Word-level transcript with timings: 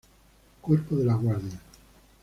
Cuerpo 0.61 0.95
de 0.95 1.05
la 1.05 1.13
Guardia. 1.13 1.59